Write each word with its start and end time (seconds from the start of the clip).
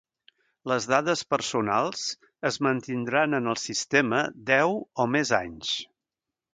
Les 0.71 0.87
dades 0.91 1.21
personals 1.33 2.07
es 2.51 2.59
mantindran 2.69 3.41
en 3.43 3.53
el 3.55 3.63
sistema 3.69 4.25
deu 4.53 4.79
o 5.07 5.11
més 5.19 5.37
anys. 5.45 5.81